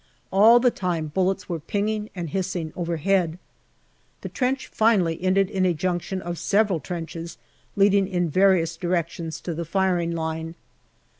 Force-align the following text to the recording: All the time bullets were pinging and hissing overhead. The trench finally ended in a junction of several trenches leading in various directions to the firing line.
All 0.31 0.59
the 0.59 0.71
time 0.71 1.11
bullets 1.13 1.47
were 1.47 1.59
pinging 1.59 2.09
and 2.15 2.31
hissing 2.31 2.73
overhead. 2.75 3.37
The 4.21 4.29
trench 4.29 4.65
finally 4.65 5.21
ended 5.23 5.51
in 5.51 5.63
a 5.63 5.75
junction 5.75 6.23
of 6.23 6.39
several 6.39 6.79
trenches 6.79 7.37
leading 7.75 8.07
in 8.07 8.27
various 8.27 8.77
directions 8.77 9.39
to 9.41 9.53
the 9.53 9.63
firing 9.63 10.09
line. 10.13 10.55